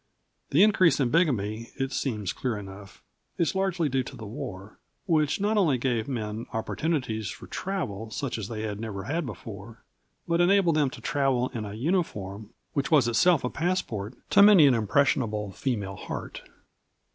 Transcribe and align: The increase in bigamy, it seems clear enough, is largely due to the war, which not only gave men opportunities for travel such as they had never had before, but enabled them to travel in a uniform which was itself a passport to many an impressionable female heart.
The 0.49 0.63
increase 0.63 0.99
in 0.99 1.11
bigamy, 1.11 1.69
it 1.77 1.91
seems 1.93 2.33
clear 2.33 2.57
enough, 2.57 3.03
is 3.37 3.53
largely 3.53 3.87
due 3.87 4.01
to 4.05 4.15
the 4.15 4.25
war, 4.25 4.79
which 5.05 5.39
not 5.39 5.57
only 5.57 5.77
gave 5.77 6.07
men 6.07 6.47
opportunities 6.53 7.29
for 7.29 7.45
travel 7.45 8.09
such 8.09 8.39
as 8.39 8.47
they 8.47 8.63
had 8.63 8.79
never 8.79 9.03
had 9.03 9.27
before, 9.27 9.83
but 10.27 10.41
enabled 10.41 10.75
them 10.75 10.89
to 10.89 11.01
travel 11.01 11.49
in 11.49 11.65
a 11.65 11.75
uniform 11.75 12.49
which 12.73 12.89
was 12.89 13.07
itself 13.07 13.43
a 13.43 13.49
passport 13.51 14.15
to 14.31 14.41
many 14.41 14.65
an 14.65 14.73
impressionable 14.73 15.51
female 15.51 15.97
heart. 15.97 16.41